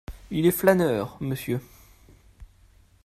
Il 0.31 0.47
est 0.47 0.49
flâneur, 0.51 1.15
monsieur… 1.21 1.61